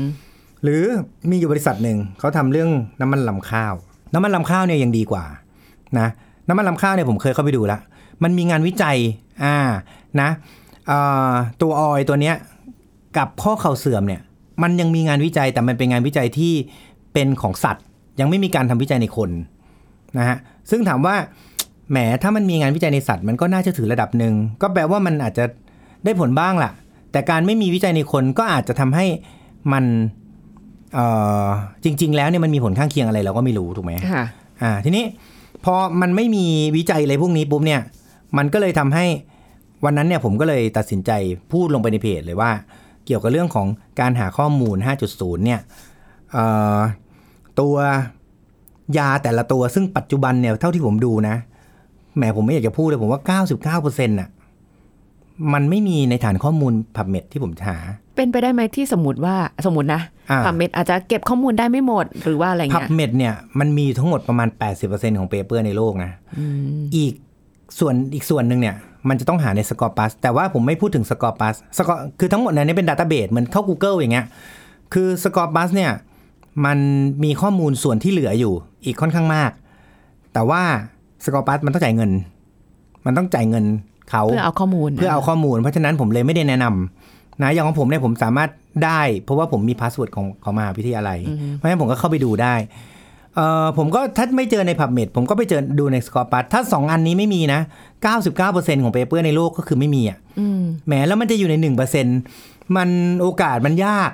[0.64, 0.84] หรือ
[1.30, 2.70] มีอยู่บริษัทหนึ่งเขาทำเรื่อง
[3.02, 3.74] น้ำมันลำข้าว
[4.14, 5.24] น้ำมันลำข้าวเนี่ยยังดีกว่า
[6.00, 6.08] นะ
[6.48, 7.80] น้ำมันลำข้าวเนี่ยผมเคยเข้าไปดูและ
[8.24, 8.98] มันมีงานวิจัย
[9.44, 9.58] อ่า
[10.22, 10.30] นะ
[11.62, 12.36] ตัวออยตัวเนี้ย
[13.18, 14.22] กับข้อเข่าเสื่อมเนี่ย
[14.62, 16.54] มันยังมีงานวิจัยแต่มันเป็นงานวิจัยที่
[17.14, 17.84] เป็นของสัตว์
[18.20, 19.30] ยังไม่มีการทำวิจัยในคน
[20.18, 20.38] นะฮะ
[20.70, 21.16] ซึ่งถามว่า
[21.92, 25.46] แหมถ้ามันมีงานวิจัยในสัตว์ มันก็น่าจะถือระดับหนึ่งก็แปลว่ามันอาจจะ
[26.04, 26.72] ได้ผลบ้างล่ะ
[27.12, 29.06] แต่การไม่มีวิจัยในคนก็อาจจะทำให้
[29.74, 29.86] มัน
[31.84, 34.24] จริง ๆ แล้วเนี่ยมันมีผลข้างเคียงอะไรเราก็ไม่รู้ถูกไหมค่ะ
[34.62, 35.04] อ่าทีนี้
[35.66, 36.46] พอมันไม่มี
[36.78, 37.82] วิจัยอะไรพวกนี้ปุ๊บเนี่ย
[38.38, 39.06] มันก็เลยทำให้
[39.86, 41.12] วันนั้นเนี่ยผมก็เลยตัดสินใจ
[41.52, 42.52] พูดลงไปในเพจเลยว่า
[43.06, 43.68] เกี่ยวกับเรื่องของ
[44.00, 44.78] การหาข้อมูล
[45.12, 45.60] 5.0 เนี่ย
[46.32, 46.46] เอ่
[46.78, 46.80] อ
[47.60, 47.76] ตัว
[48.98, 51.36] ยาแต่ละตัวซึ่งปัจจุบันเนี่ยเท่าที่ผมดูนะ
[52.16, 53.22] แหมผมไม่อยากจะพูดเลยผมว่า
[53.78, 54.30] 99%น่ะ
[55.54, 57.78] มันไม่มีในฐานข้อมูล PubMed ที่ผมหา
[58.16, 64.50] เป็นไปได้ไหมที่สมมติว่าสมมตินะอ่า PubMed อาจจะเก็บข้อมูลได้ไม่หมดหรือว่าอะไรพับเงี้ยเ PubMed เนี่ยมันมีทั้งหมดประมาณ
[64.84, 66.12] 80%ของ paper ในโลกนะ
[66.96, 67.14] อีก
[67.80, 68.76] ส่วนอีกส่วนหนึ่งเนี่ย
[69.10, 74.26] มันจะต้องหาใน Scopus แต่ว่าผมไม่พูดถึง Scopus Scoคือทั้งหมดเนี่ยเป็น database เหมือนเข้า Google อย่างเงี้ย
[74.94, 75.92] คือ Scopus เนี่ย
[76.66, 76.78] มัน
[77.24, 78.54] มีข้อมูลส่วนที่เหลืออยู่
[78.86, 79.52] อีกค่อนข้างมาก
[80.34, 80.62] แต่ว่า
[81.26, 82.12] Scopus มันต้องจ่ายเงิน
[83.06, 83.66] มันต้องจ่ายเงิน
[84.10, 86.95] เขาเพื่อเอาข้อมูลเพื่อเอาข้อมูลเพราะฉะนั้นผมเลยไม่ได้แนะนำ
[87.42, 88.50] นะอย่างของผมเนี่ยผมสามารถ
[88.86, 91.20] ได้ เพราะว่าผมมี password ของของมหาวิทยาลัย
[91.54, 92.56] เพราะฉะนั้นผมก็เข้าไปดูได้
[93.36, 97.62] เอ่อผมก็ถ้าไม่เจอใน PubMed ผมก็ไปเจอดูใน Scopus ถ้า 2 อันนี้ไม่มีนะ
[98.22, 100.18] 99%ของเปเปอร์ในโลกก็คือไม่มีอะ
[100.88, 101.56] แหมแล้วมันจะอยู่ใน
[102.16, 102.90] 1%มัน
[103.22, 104.12] โอกาสมันยาก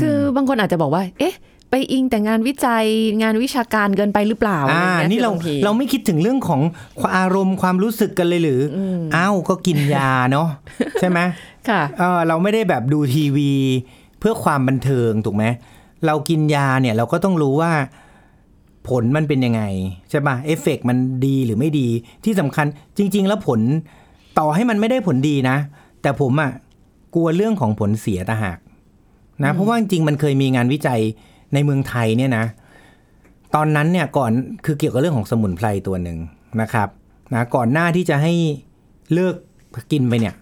[0.00, 1.36] คือบางคนอาจจะบอกว่า เอ๊ะ
[1.70, 2.84] ไปอิงแต่งานวิจัย
[3.22, 6.60] งานวิชาการเกินไปหรือเปล่าอ่าอะไรงี้ยนี่เราคือบงทีเราไม่คิดถึงเรื่องของ
[7.16, 8.78] อารมณ์ความรู้สึกกันเลยหรืออ
[9.16, 10.48] อ้าวก็กินยาเนาะ
[11.00, 11.18] ใช่ไหม
[11.68, 13.50] ค่ะเออเราไม่ได้แบบดูทีวี
[14.18, 15.44] เพื่อความบันเทิงถูกไหม
[16.06, 17.72] เรากินยาเนี่ยเราก็ต้องรู้ว่า
[18.88, 19.62] ผลมันเป็นยังไง
[20.10, 20.96] ใช่ปะเอฟเฟกมัน
[21.26, 21.88] ดีหรือไม่ดี
[22.24, 22.66] ที่สำคัญ
[22.98, 23.60] จริง ๆ แล้วผล
[24.38, 25.56] ต่อให้มันไม่ได้ผลดีนะ
[26.02, 26.50] แต่ผมอะ่ะ
[27.14, 28.58] กลัวเรื่องของผลเสียต่างหาก
[29.44, 31.00] นะเพราะว่าจริงๆมันเคยมีงานวิจัย
[31.54, 32.44] ในเมืองไทยเนี่ยนะ
[33.54, 34.30] ตอนนั้นเนี่ยก่อน
[34.64, 36.18] คือเกี่ยวกับเรื่องของสมุนไพรตัวหนึ่ง
[36.60, 36.88] นะครับ
[37.34, 38.32] นะก่อนหน้าที่จะให้
[39.12, 39.34] เลิก
[39.92, 40.34] กินไปเนี่ย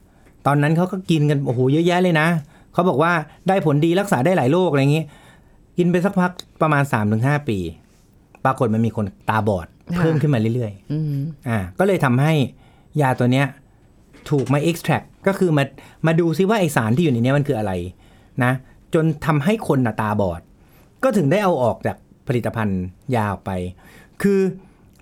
[0.47, 2.29] ตอนนั้นเขาก็กินกันโอ้โหเยอะแยะเลยนะ
[2.73, 3.13] เขาบอกว่า
[3.49, 5.05] ได้ผลดีรักษาได้หลายโรคอะไรอย่างนี้
[5.79, 6.31] กินไปสักพัก
[6.63, 6.83] ประมาณ
[7.17, 7.59] 3-5 ปี
[8.45, 12.33] ปรากฏมันมีคนตาบอดค่ะเพิ่มขึ้นมาเรื่อยๆอืมอ่า ก็เลยทำให้
[13.01, 13.47] ยาตัวเนี้ย
[14.31, 15.65] ถูกมา extract ก็คือมา
[16.07, 17.73] มาดูซิว่าไอสารที่อยู่ในเนี้ยมันคืออะไร
[18.45, 18.53] นะ
[18.95, 20.41] จนทำให้คนน่ะตาบอด
[21.03, 21.97] ก็ถึงได้เอาออกจาก
[22.29, 22.83] ผลิตภัณฑ์
[23.15, 23.51] ยาออกไป
[24.23, 24.41] คือ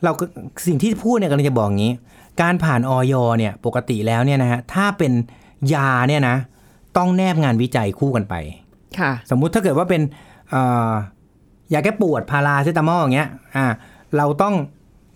[0.04, 0.24] เราก็
[0.66, 1.92] สิ่งที่พูดเนี่ยกำลังจะบอกงี้
[2.40, 5.12] การผ่านออยเนี่ยปกติแล้วเนี่ยนะฮะถ้าเป็น
[5.74, 6.36] ยาเนี่ยนะ
[6.96, 8.34] ต้องแนบงานวิจัยคู่กันไป
[8.98, 10.02] ค่ะ สมมุติถ้าเกิดว่าเป็น
[10.50, 10.92] เอ่อ
[11.72, 13.66] ยาแก้ปวดพาราเซตามอลอย่างเงี้ยอ่า
[14.16, 14.54] เราต้อง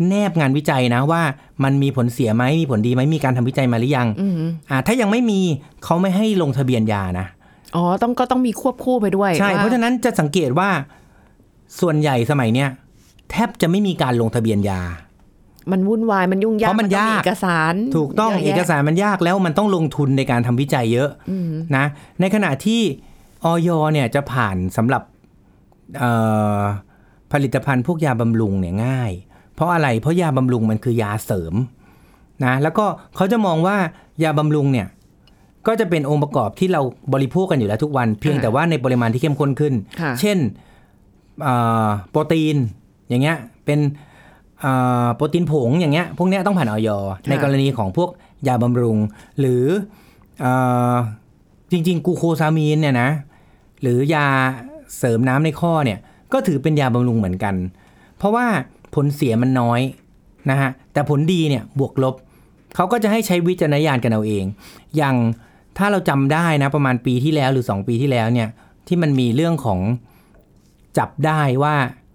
[0.08, 1.22] แนบงานวิจัยนะว่า
[1.64, 4.34] มันมีผลเสียไหมมีผลดีไหมมีการทำวิจัยมาหรือยังอืม
[4.70, 5.40] อ่าถ้ายังไม่มี
[5.84, 7.26] เขาไม่ให้ลงทะเบียนยานะ
[7.76, 10.70] อ๋อต้องก็ต้องมีควบคู่ไปด้วย ใช่ว่เพราะฉะนั้นจะสังเกตว่า
[11.80, 12.68] ส่วนใหญ่สมัยเนี้ย
[13.30, 14.80] แทบจะไม่มีการลงทะเบียนยา
[15.72, 21.10] มันวุ่นวายมันยุ่งยากเพราะมันต้องยากเอกสาร ถูกต้องยะเอกแยะสารมันยากแล้วมันต้องลงทุนในการทำวิจัยเยอะ
[21.76, 21.84] นะ
[22.20, 22.80] ในขณะที่
[23.44, 25.02] ออยเนี่ยจะผ่านสำหรับ
[25.98, 26.12] เอ่
[26.58, 26.60] อ
[27.32, 29.12] ผลิตภัณฑ์พวกยาบำรุงเนี่ยง่าย
[29.54, 31.54] เพราะอะไรเพราะยาบำรุงมันคือยาเสริม
[32.44, 32.84] นะแล้วก็
[33.16, 33.76] เขาจะมองว่า
[34.22, 34.88] ยาบำรุงเนี่ย
[35.66, 36.80] ก็จะเป็นองค์ประกอบที่เรา
[37.12, 40.38] บริโภคกันอยู่แล้วทุกวัน เพียงแต่ว่าในปริมาณที่เข้มข้นขึ้นค่ะเช่น
[41.42, 42.56] เอ่อโปรตีน
[43.08, 44.07] อย่างเงี้ยเป็นเอ่อ
[45.16, 46.88] โปรตีนผงอย่างเงี้ยพวกเนี้ยต้องผ่านออย
[47.28, 48.10] ในกรณีของพวก
[48.48, 48.98] ยาบำรุง
[49.40, 49.64] หรือ
[50.40, 50.52] เอ่
[50.92, 50.94] อ
[51.72, 53.10] จริง ๆกลูโคซามีนเนี่ยนะ
[53.82, 54.26] หรือยา
[54.98, 55.98] เสริมน้ำในข้อเนี่ย
[56.32, 57.54] ก็ถือเป็นยาบำรุงเหมือนกัน
[58.18, 58.46] เพราะว่า
[58.94, 59.80] ผลเสียมันน้อย
[60.50, 62.14] นะฮะแต่ผลดีเนี่ยบวกลบ
[62.74, 64.44] เขาก็จะให้ใช้วิจารณญาณกันเอาเอง
[64.96, 65.16] อย่าง
[65.78, 68.48] ถ้าเราจำได้นะประมาณปีที่แล้วหรือ 2 ปีที่แล้วเนี่ย
[68.86, 69.80] ที่มันมีเรื่องของ
[70.98, 71.74] จับได้ว่า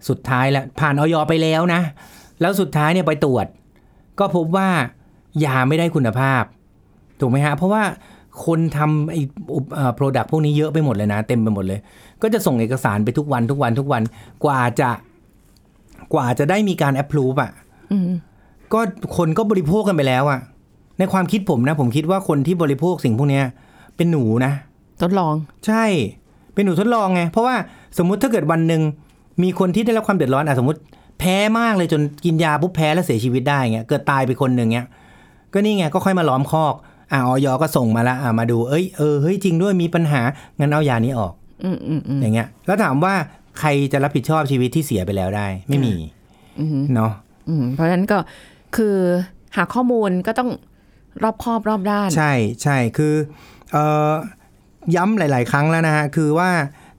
[0.10, 1.82] สุดท้ายแล้วผ่านออยไปแล้วนะ
[2.42, 3.46] แล้วสุดท้ายเนี่ยไปตรวจ
[4.20, 4.70] ก็พบว่า
[5.46, 6.44] ยาไม่ได้คุณภาพ
[7.20, 7.84] ถูกไหมฮะ เพราะว่า
[8.46, 9.22] คนทำไอ้
[9.96, 11.80] โปรดักพวกนี้เยอะไปหมดเลยนะ เต็มไปหมดเลย
[12.22, 14.02] ก็จะส่งเอกสารไปทุกวันทุกวันทุกวัน
[14.44, 14.90] กว่าจะ
[16.14, 17.52] กว่าจะได้มีการแอปพลูฟอะ
[17.92, 18.04] อืม
[18.74, 18.80] ก็
[19.18, 20.40] คนก็บริโภคกันไปแล้วอะ
[21.00, 23.46] ในความคิดผมนะ ผมคิดว่าคนที่บริโภคสิ่งพวกเนี้ย
[23.96, 24.54] เป็นหนูนะ
[25.02, 25.34] ทดลอง
[25.68, 25.84] ใช่
[26.54, 27.56] เป็นหนูทดลองไง เพราะว่า
[27.98, 28.82] สมมุติถ้าเกิดวันหนึ่ง
[29.44, 30.80] มีคนที่ได้รับความเดือดร้อนอะสมมติ
[31.20, 34.88] แพ้มากเลยจนกินยาปุ๊บแพ้แล้วเสียชีวิตได้เงี้ยเกิดตายไปคนหนึ่งเงี้ย
[35.54, 36.76] ก็นี่ไงก็ค่อยมาล้อมคอก
[37.12, 40.22] อ่าออยก็ส่งมาละอ่ามาดูเอ้ยเออเฮ้ยจริงด้วยมีปัญหา
[40.60, 43.14] งั้นเอายานี้ออกอืมอืมอืมอย่างเงี้ย แล้วถามว่า
[43.60, 45.96] ใครจะรับผิดชอบชีวิตที่เสียไปแล้วได้ ไม่มี
[46.60, 47.12] อืมเนาะ
[47.50, 48.18] อืมเพราะฉะนั้นก็
[48.76, 48.96] คือ
[49.56, 50.50] หาข้อมูลก็ต้อง
[51.24, 53.14] รอบคอบรอบด้าน ใช่ใช่คือ
[53.72, 54.12] เอ่อ
[54.96, 56.50] ย้ำหลาย ๆ ครั้งแล้วนะฮะคือว่า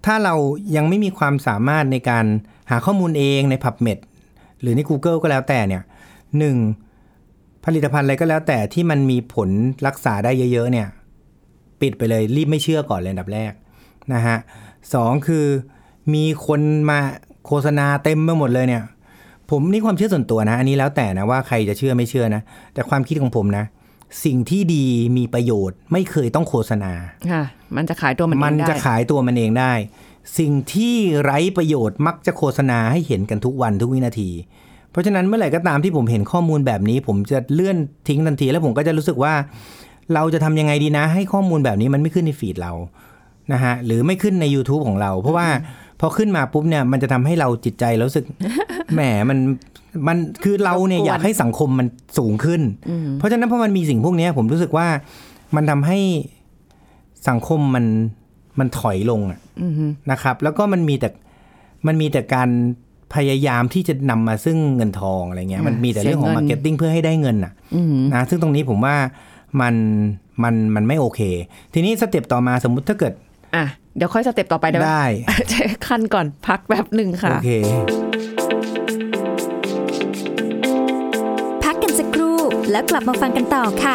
[0.07, 0.35] ถ้าเรา
[0.77, 2.27] ยังไม่มีความสามารถในการ
[2.71, 3.99] หาข้อมูลเองใน PubMed
[4.61, 5.83] หรือใน Google ก็แล้วแต่เนี่ย
[6.39, 6.57] หนึ่ง
[7.65, 9.49] ผลิตภัณฑ์อะไรก็แล้วแต่ที่มันมีผล
[9.87, 10.89] รักษาได้เยอะๆเนี่ย
[11.81, 13.53] ปิดไปเลยรีบไม่เชื่อก่อนเลยอันดับแรก
[14.13, 14.37] นะฮะ
[14.95, 15.47] สองคือ
[16.15, 16.99] มีคนมา
[17.47, 18.83] โฆษณาเต็มไปหมดเลยเนี่ย
[19.51, 22.43] ผมนี่ความเชื่อส่วนตัวนะ อันนี้แล้วแต่นะว่าใครจะเชื่อไม่เชื่อนะ
[22.75, 23.65] แต่ความคิดของผมนะ
[24.25, 24.85] สิ่งที่ดี
[25.17, 26.93] มีประโยชน์ไม่เคยต้องโฆษณา
[27.33, 27.45] ค่ะ
[27.77, 29.73] มันจะขายตัวมันเองมันได้จะขายตัวมันเองได้
[30.39, 34.31] สิ่งที่ไร้ประโยชน์มักจะโฆษณาให้เห็นกันทุกวันทุกวินาที
[34.91, 37.77] เพราะฉะนั้นเมื่อไหร่ก็ตามที่ผมเห็นข้อมูลแบบนี้ ผมจะเลื่อน
[38.09, 39.35] ทิ้งทันทีแล้วผมก็จะรู้สึกว่า
[40.15, 42.73] เราจะทำยังไงดีนะ ให้ข้อมูลแบบนี้มันไม่ขึ้นในฟีดเรา
[43.53, 45.49] นะฮะหรือไม่ขึ้นใน YouTube ของเรา เพราะว่า
[46.01, 48.27] พอขึ้นมาปุ๊บเนี่ยมันจะทำให้เราจิตใจเรารู้สึก
[48.95, 49.39] แหมมัน
[50.09, 51.87] มันคือเราเนี่ยอยากให้สังคมมัน
[52.19, 52.61] สูงขึ้น
[53.19, 54.87] เพราะฉะนั้นพอมันมีสิ่งพวกเนี้ยผมรู้สึกว่า
[55.57, 55.99] มันทำให้
[57.29, 57.85] สังคมมัน
[58.59, 59.73] มันถอยลงอะอืม
[60.11, 61.09] นะครับ แล้วก็มันมีแต่
[61.87, 62.49] มันมีแต่การ
[63.15, 68.97] พยายามที่จะนำมาซึ่งเงินทองอะไรเงี้ยมันมีแต่เรื่องของ marketing เพื่อให้ได้เงินน่ะอืมนะซึ่งตรงนี้ผมว่า
[69.61, 69.75] มัน
[70.43, 71.21] มันมันไม่โอเค
[71.75, 73.13] ทีนี้ step ต่อมาสมมุติถ้าเกิด
[73.57, 73.65] อะ
[73.97, 74.85] เดี๋ยวค่อย step ต่อไปได้ไหม
[75.51, 77.51] ได้ขั้นก่อนพักแป๊บหนึ่งค่ะ โอเค
[81.65, 82.39] พักกันสักครู่
[82.71, 83.95] แล้วกลับมาฟังกันต่อค่ะ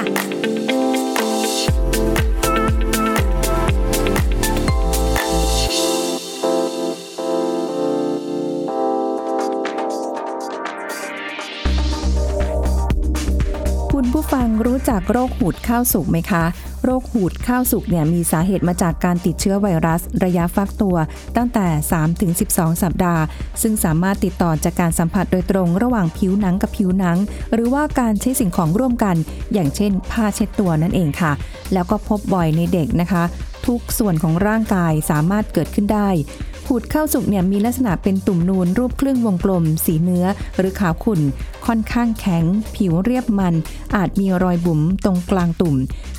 [14.22, 16.44] ผู้ฟังรู้จักโรคหูดข้าวสุกไหมคะ
[16.84, 20.96] โรคหูดข้าวสุกเนี่ยมีสาเหตุมาจากการติดเชื้อไวรัส ระยะฟักตัว
[21.36, 21.68] ตั้งแต่
[22.24, 23.22] 3-12 สัปดาห์
[23.62, 27.18] ซึ่งสามารถติดต่อจากการสัมผัสโดยตรงระหว่างผิวหนังกับผิวหนัง
[27.54, 29.16] หรือว่าการใช้สิ่งของร่วมกัน
[29.54, 31.32] อย่างเช่น ผ้าเช็ดตัวนั่นเองค่ะ
[31.74, 33.24] แล้วก็พบบ่อยในเด็กนะคะ
[33.68, 36.10] ทุกส่วนของร่างกายสามารถเกิดขึ้นได้
[36.70, 40.26] ผหูดข้าวสุกเนี่ยมีลักษณะเป็นตุ่มนูนรูปครึ่งวงกลม สีเนื้อ
[40.58, 41.22] หรือขาวขุ่น
[41.66, 42.44] ค่อนข้างแข็ง
[42.76, 43.54] ผิวเรียบมัน
[43.96, 45.76] อาจมีรอยบุ๋มตรงกลางตุ่ม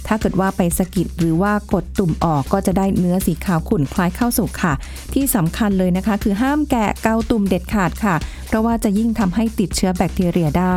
[0.07, 4.75] ถ้าเกิดว่าไปสะกิดหรือว่ากดตุ่มออกก็จะได้เนื้อสีขาวขุ่นคล้ายข้าวสุกค่ะ
[5.13, 8.15] ที่สำคัญเลยนะคะ คือห้ามแกะเกาตุ่มเด็ดขาดค่ะ
[8.47, 10.77] เพราะว่าจะยิ่งทำให้ติดเชื้อแบคทีเรียได้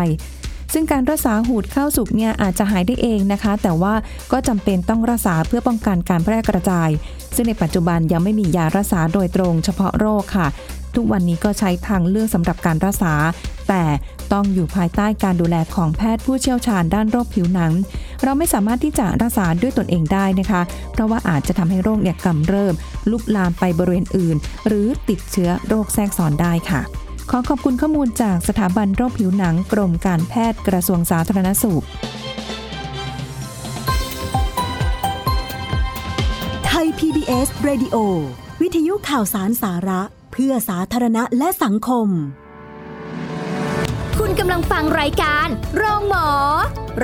[0.73, 3.93] ซึ่งการรักษาหูดข้าวสุกเนี่ยอาจจะหายได้เองนะคะ แต่ว่า
[4.31, 6.89] ก็จำเป็นต้องรักษาเพื่อป้องกันการแพร่กระจาย
[7.35, 10.47] ซึ่งในปัจจุบันยังไม่มียารักษาโดยตรงเฉพาะโรคค่ะ
[10.95, 13.13] ทุกวันนี้ก็ใช้ทางเลือกสำหรับการรักษา
[13.69, 13.83] แต่
[14.33, 17.71] ต้องอยู่ภายใต้การดูแลของแพทย์ผู้เชี่ยวชาญด้านโรคผิวหนัง
[18.23, 22.73] เราไม่สามารถที่จะรักษาด้วยตนเองได้นะคะ เพราะว่าอาจจะทำให้โรคเนี่ยกำเริบ
[23.11, 24.35] ลุกลามไปบริเวณอื่น
[24.67, 31.83] หรือติดเชื้อโรคแทรกซ้อนได้ค่ะ ขอขอบคุณข้อมูลจากสถาบันโรคผิวหนังกรมการแพทย์กระทรวงสาธารณสุข
[36.65, 37.95] ไทย PBS Radio
[38.61, 42.07] วิทยุข่าวสารสาระ เพื่อสาธารณะและสังคม
[44.19, 46.29] คุณกำลังฟังรายการโรงหมอ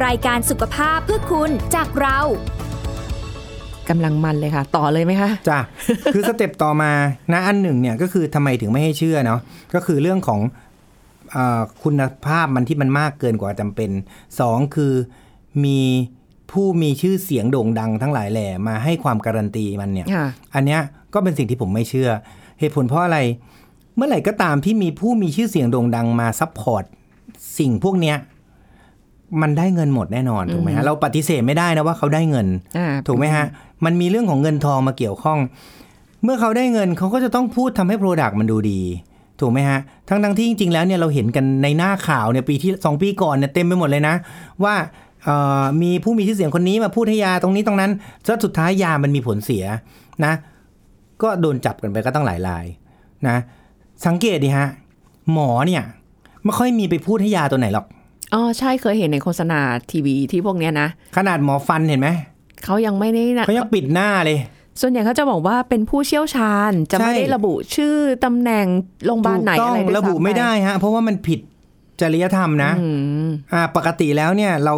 [0.06, 2.20] รายการสุขภาพเพื่อคุณจากเรา
[3.90, 5.60] กำลังมันเลยค่ะ ต่อเลยไหมคะจ้ะ
[6.14, 6.92] คือสเต็ปต่อมา
[7.34, 9.40] นะอันหนึ่งเนี่ยก็คือทำไมถึงไม่ให้เชื่อเนาะ
[9.74, 10.40] ก็คือเรื่องของ
[11.32, 13.90] เออคุณภาพมันที่มันมากเกินกว่าจำเป็น
[14.40, 14.94] สองคือ
[15.66, 15.80] มี
[16.52, 20.26] ผู้มีชื่อเสียงโด่งดังทั้งหลายแหล่มาให้ความการันตีมันเนี่ยค่ะ
[20.56, 20.82] อันเนี้ย
[21.14, 22.10] ก็เป็นสิ่งที่ผมไม่เชื่อ
[22.60, 23.20] เหตุผลเพราะอะไร
[23.96, 26.84] เมื่อไหร่ก็ตามที่มีผู้มีชื่อเสียงโด่งดังมา support
[27.60, 28.18] สิ่งพวกเนี้ย
[29.42, 33.46] มันได้เงินหมดแน่นอนถูกไหมฮะเราปฏิเสธไม่ได้นะว่าเขาได้เงินอ่าถูกไหมฮะ
[33.86, 35.40] มันมีเรื่องของเงินทองมาเกี่ยวข้อง
[36.24, 38.82] เมื่อเขาได้เงินเขาก็จะต้องพูดทำให้ product มันดูดี
[39.40, 44.16] ถูกไหมฮะทั้งทั้งๆที่จริงๆแล้วเนี่ยเราเห็นกันในหน้าข่าวเนี่ยปีที่สองปีก่อนเนี่ยเต็มไปหมดเลยนะ
[44.64, 44.76] ว่า
[45.24, 47.92] เอ่อมีผู้มีชื่อเสียงคนนี้มาพูดให้ยาตรงนี้ตรงนั้น
[48.26, 49.66] แล้วสุดท้ายยามันมีผลเสีย
[50.26, 50.34] นะ
[51.22, 52.66] ก็โดนจับกันไปก็ตั้งหลายราย
[53.28, 53.38] นะ
[54.06, 54.68] สังเกตดิฮะ
[55.34, 55.84] หมอเนี่ย
[56.44, 57.86] ไม่ค่อยมีไปพูดให้ยาตัวไหนหรอก
[58.34, 59.60] อ๋อใช่เคยเห็นในโฆษณา
[59.92, 60.88] ทีวีที่พวกเนี้ยนะ
[61.18, 62.10] ขนาดหมอฟันเห็นไหม
[62.66, 64.40] เขายังไม่ได้นะเขายังปิดหน้าเลย
[64.82, 68.66] ส่วนใหญ่เขาจะบอกว่าเป็นผู้เชี่ยวชาญจะไม่ใช่ได้ระบุชื่อตำแหน่ง
[69.06, 71.40] โรงพยาบาลไหนถูกต้อะองไรด้วยระบุซ้ำปไม่ได้ฮะ เพราะว่ามันผิด
[72.02, 72.88] จริยธรรมนะอื
[73.28, 74.76] มอ่าปกติแล้วเนี่ยเรา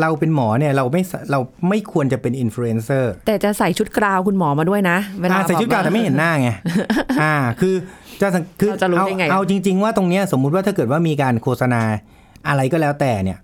[0.00, 6.50] เราเป็นหมอเนี่ยเราไม่สเราไม่ควรจะเป็นอินฟลูเอนเซอร์แต่จะใส่ชุดกาวน์คุณหมอมาด้วยนะเวลาใส่ชุดกาวน์แต่ไม่เห็นหน้าไง
[7.22, 7.74] อ่าคือ
[8.20, 11.82] จะสังคือเราจะรู้เอาได้ไงเอาจริง ๆ ว่าตรงเนี้ยสมมุติว่าถ้าเกิดว่ามีการโฆษณา
[12.48, 13.38] อะไรก็แล้วแต่เนี่ย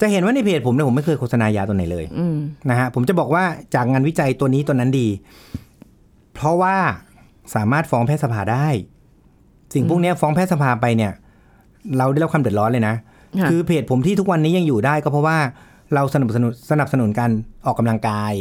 [0.00, 2.36] จะเห็นว่าในเพจผมเนี่ยผมไม่เคยโฆษณายาตัวไหนเลยอืม
[2.70, 5.08] นะฮะผมจะบอกว่าจากงานวิจัยตัวนี้ตัวนั้นดี
[6.34, 6.76] เพราะว่า
[7.54, 8.68] สามารถฟ้องแพทยสภาได้
[9.74, 11.12] สิ่งพวกเนี้ยฟ้องแพทยสภาไปเนี่ย
[11.98, 12.94] เราได้รับความเดือดร้อนเลยนะ
[13.40, 15.38] ค่ะคือเพจผมที่ทุกวันนี้ยังอยู่ได้ก็เพราะว่า
[15.94, 17.30] เราสนับสนุนสนับสนุนการ
[17.66, 18.32] ออกกำลังกาย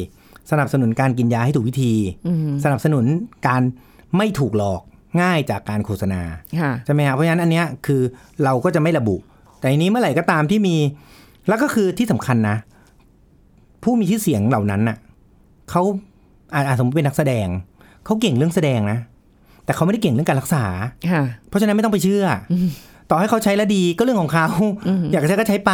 [0.51, 1.93] สนับสนุนการกินยาให้ถูกวิธี
[2.27, 3.05] อืมสนับสนุน
[3.47, 3.61] การ
[4.17, 4.81] ไม่ถูกหลอก
[5.21, 6.21] ง่ายจากการโฆษณา
[6.61, 8.01] ค่ะใช่ไหมครับเพราะฉะนั้นอันเนี้ยคือ
[8.43, 9.15] เราก็จะไม่ระบุ
[9.65, 10.75] แต่อันนี้เมื่อไหร่ก็ตามที่มี
[11.47, 12.55] แล้วก็คือที่สำคัญนะ
[13.83, 14.97] ผู้มีชื่อเสียงเหล่านั้นน่ะ
[15.69, 15.81] เขา
[16.53, 17.47] อาอาสมมติเป็นนักแสดง
[18.05, 18.99] เขาเก่งเรื่องแสดงนะ
[19.65, 20.65] แต่เขาไม่ได้เก่งเรื่องการรักษา
[21.11, 22.53] ค่ะเพราะฉะนั้นไม่ต้องไปเชื่ออ
[23.09, 24.47] ต่อให้เขาใช้แล้วดีก็เรื่องของเขา
[25.11, 25.71] อยากจะใช้ก็ใช้ไป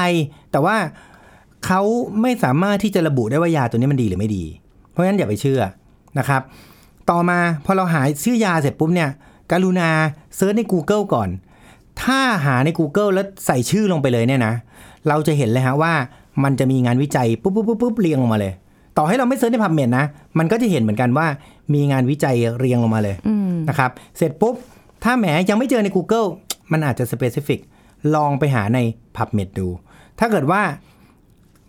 [0.52, 0.76] แต่ว่า
[1.66, 1.82] เขา
[2.22, 4.44] ไม่สามารถที่จะระบุได้ว่ายาตัวนี้มันดีหรือไม่ดี
[4.90, 5.62] เพราะฉะนั้นอย่าไปเชื่อ
[6.20, 6.42] นะครับ
[7.10, 9.10] ต่อมาพอเราหาชื่อยาเสร็จปุ๊บเนี่ย
[9.52, 9.90] กรุณา
[10.36, 11.30] เซิร์ชใน Google ก่อน
[12.04, 14.54] ถ้าหาใน Google แล้วใส่ชื่อลงไปเลยเนี่ยนะ
[15.08, 15.94] เราจะเห็นเลยฮะว่า
[16.44, 18.54] มันจะมีงานวิจัยปุ๊บปุ๊บปุ๊บปุ๊บเรียงลงมาเลย
[18.98, 20.06] ต่อให้เราไม่ search ใน PubMed นะ
[20.40, 21.28] มันก็จะเห็นเหมือนกันว่า
[21.74, 24.56] มีงานวิจัยเรียงลงมาเลยอืมนะครับ เสร็จปุ๊บ
[25.04, 26.28] ถ้าแหมยังไม่เจอใน Google
[26.72, 27.60] มันอาจจะ specific
[28.16, 28.80] ลองไปหาใน
[29.16, 29.68] PubMed ดู
[30.20, 30.62] ถ้าเกิดว่า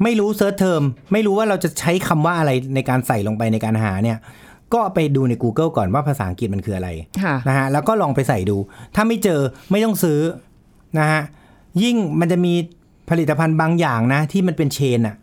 [0.03, 4.19] ไม่รู้ search term ไม่รู้ว่าเราจะใช้คำว่าอะไรในการใส่ลงไปในการหาเนี่ย
[4.75, 6.89] ก็ไปดูใน Google ก่อนว่าภาษาอังกฤษมันคืออะไร
[7.23, 8.57] ค่ะนะฮะแล้วก็ลองไปใส่ดู
[8.95, 10.21] ถ้าไม่เจอไม่ต้องซื้อ
[10.99, 11.23] นะฮะ
[11.83, 12.55] ยิ่งมันจะมี
[13.11, 15.17] ผลิตภัณฑ์บางอย่างนะ ที่มันเป็นเชนอะ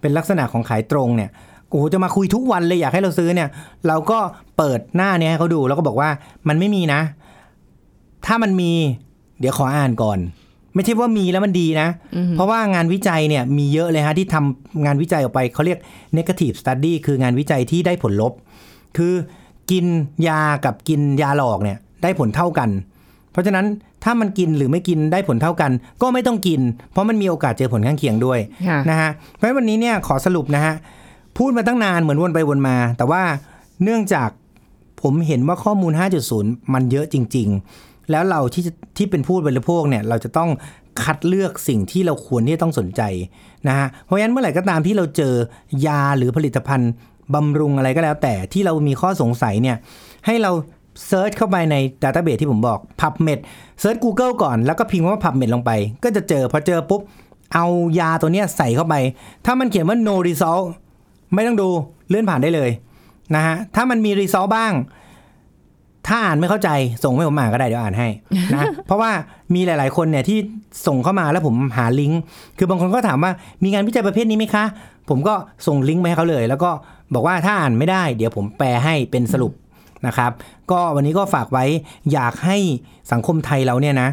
[0.00, 1.30] เป็นลักษณะของขายตรงเนี่ย
[1.68, 3.48] โอ้โหจะมาคุยทุกวันเลยอยากให้เราซื้อเนี่ย
[3.88, 4.18] เราก็
[4.56, 6.10] เปิดหน้าเนี้ยให้เขาดู แล้วก็บอกว่า
[6.48, 7.00] มันไม่มีนะ
[8.26, 8.72] ถ้ามันมี
[9.40, 10.18] เดี๋ยวขออ่านก่อน
[10.74, 11.88] ไม่ใช่ว่ามีแล้วมันดีนะ
[12.32, 15.78] เพราะว่างานวิจัยเนี่ยมีเยอะเลยฮะที่ทำงานวิจัยออกไปเขาเรียก
[16.16, 18.32] negative study คืองานวิจัยที่ได้ผลลบ
[18.96, 19.14] คือ
[19.70, 19.86] กิน
[20.28, 22.70] ยากับกินยาหลอกเนี่ยได้ผลเท่ากัน
[23.32, 23.66] เพราะฉะนั้น
[24.04, 25.70] ถ้ามันกินหรือไม่กินได้ผลเท่ากัน
[26.02, 26.60] ก็ไม่ต้องกิน
[26.92, 30.74] เพราะมันมีโอกาสเจอผลข้างเคียงด้วยค่ะนะฮะเพราะฉะนั้นวันนี้เนี่ยขอสรุปนะฮะ
[31.38, 33.22] พูดมาตั้งนานเหมือนวนไปวนมา แต่ว่า
[33.82, 34.28] เนื่องจาก
[35.02, 35.92] ผมเห็นว่าข้อมูล
[36.32, 37.48] 5.0 มันเยอะจริง
[37.80, 40.50] ๆ แล้วเราที่จะที่เป็นผู้บริโภคเนี่ยเราจะต้อง
[41.02, 43.02] คัดเลือกสิ่งที่เราควรที่จะต้องสนใจ
[43.68, 45.34] นะฮะเพราะฉะนั้นเมื่อไหร่ก็ตามที่เราเจอ
[45.86, 46.90] ยาหรือผลิตภัณฑ์
[47.34, 49.76] บำรุงอะไรก็แล้ว แต่ที่เรามีข้อสงสัยเนี่ย
[50.26, 50.52] ให้เรา
[51.06, 53.40] search เข้าไปใน Database ที่ผมบอก PubMed
[53.80, 55.70] search Google ก่อนแล้วก็พิมพ์ว่า PubMed ลงไป
[56.04, 57.00] ก็จะเจอพอเจอปุ๊บ
[57.54, 57.66] เอา
[57.98, 58.94] ยาตัวเนี้ยใส่เข้าไป
[59.46, 60.64] ถ้ามันเขียนว่า no result
[61.34, 61.68] ไม่ต้องดู
[62.08, 62.70] เลื่อนผ่านได้เลย
[63.34, 64.72] นะฮะถ้ามันมี result บ้าง
[66.08, 66.70] ถ้าอ่านไม่เข้าใจ
[67.04, 68.08] ส่งให้ผมอ่านก็ได้เดี๋ยวอ่านให้
[68.54, 69.10] นะ เพราะว่า
[69.54, 70.38] มีหลาย ๆ คนเนี่ยที่
[70.86, 72.20] ส่งเข้ามาแล้วผมหาลิงก์
[72.58, 73.32] คือบางคนก็ถามว่า
[73.62, 74.64] มีงานวิจัยประเภทนี้ไหมคะ
[75.08, 75.34] ผมก็
[75.66, 76.70] ส่งลิงก์ไปให้เขาเลย แล้วก็
[77.14, 79.52] บอกว่าถ้าอ่านไม่ได้ เดี๋ยวผมแปลให้เป็นสรุป
[80.06, 80.32] นะครับ
[80.70, 81.64] ก็วันนี้ก็ฝากไว้
[82.12, 82.56] อยากให้
[83.12, 84.08] สังคมไทยเราเนี่ยนะ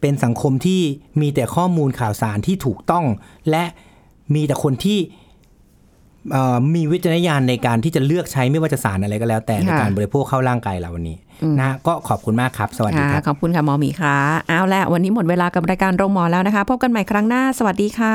[0.00, 0.80] เป็นสังคมที่
[1.20, 3.04] มีแต่ข้อมูลข่าวสารที่ถูกต้อง
[3.50, 3.64] และ
[4.34, 4.98] มีแต่คนที่
[6.32, 11.16] เอ่อมีวิจารณญาณในการที่จะเลือกใช้ไม่ว่าจะสารอะไรก็แล้ว แต่ในค่ะการบริโภคเข้าร่างกายเราวันนี้
[11.58, 14.16] นะฮะก็ขอบคุณมากครับ สวัสดีค่ะครับขอบคุณค่ะหมอหมีค่ะ
[14.48, 18.14] เอาละวันนี้หมดเวลากับรายการโรงหมอแล้วนะคะ พบกันใหม่ครั้งหน้า สวัสดีค่ะ